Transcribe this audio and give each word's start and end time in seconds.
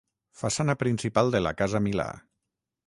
Façana 0.43 0.75
principal 0.83 1.31
de 1.37 1.43
la 1.49 1.53
Casa 1.61 1.85
Milà. 1.91 2.11